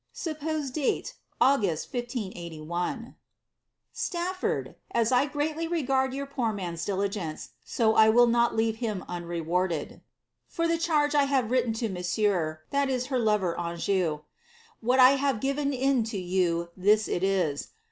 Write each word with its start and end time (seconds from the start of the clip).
Sup{)ose(l 0.15 0.71
(late, 0.77 1.13
August, 1.39 1.93
1581. 1.93 3.13
•Stafto«»,— 3.93 4.73
As 4.99 5.11
I 5.11 5.27
greatly 5.27 5.67
regard 5.67 6.11
your 6.15 6.25
poor 6.25 6.51
man's 6.51 6.83
diligence,* 6.83 7.49
so 7.63 7.93
I 7.93 8.09
will 8.09 8.25
not 8.25 8.55
leave 8.55 8.77
him 8.77 9.05
unrewarded. 9.07 10.01
*Yor 10.57 10.67
the 10.67 10.79
charge 10.79 11.13
I 11.13 11.25
have 11.25 11.51
written 11.51 11.73
to 11.73 11.89
Monsieur 11.89 12.61
(her 12.73 13.19
lover 13.19 13.55
Anjou), 13.59 14.21
what 14.79 14.97
I 14.99 15.11
have 15.11 15.35
fhrea 15.39 15.71
in 15.71 16.03
to 16.05 16.17
you, 16.17 16.69
this 16.75 17.07
it 17.07 17.23
is. 17.23 17.67